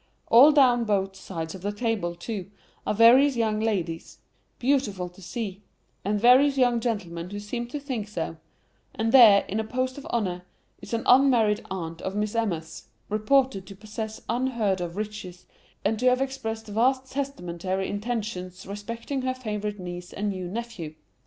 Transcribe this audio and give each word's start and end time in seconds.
All 0.31 0.51
down 0.51 0.83
both 0.85 1.15
sides 1.15 1.53
of 1.53 1.61
the 1.61 1.71
table, 1.71 2.15
too, 2.15 2.49
are 2.87 2.93
various 2.95 3.35
young 3.35 3.59
ladies, 3.59 4.17
beautiful 4.57 5.09
to 5.09 5.21
see, 5.21 5.61
and 6.03 6.19
various 6.19 6.57
young 6.57 6.79
gentlemen 6.79 7.29
who 7.29 7.39
seem 7.39 7.67
to 7.67 7.79
think 7.79 8.07
so; 8.07 8.37
and 8.95 9.11
there, 9.11 9.45
in 9.47 9.59
a 9.59 9.63
post 9.63 9.99
of 9.99 10.07
honour, 10.07 10.41
is 10.81 10.95
an 10.95 11.03
unmarried 11.05 11.63
aunt 11.69 12.01
of 12.01 12.15
Miss 12.15 12.33
Emma's, 12.33 12.87
reported 13.09 13.67
to 13.67 13.75
possess 13.75 14.21
unheard 14.27 14.81
of 14.81 14.97
riches, 14.97 15.45
and 15.85 15.99
to 15.99 16.07
have 16.07 16.19
expressed 16.19 16.65
vast 16.65 17.05
testamentary 17.11 17.87
intentions 17.87 18.65
respecting 18.65 19.21
her 19.21 19.35
favourite 19.35 19.77
niece 19.77 20.11
and 20.13 20.29
new 20.31 20.47
nephew. 20.47 20.95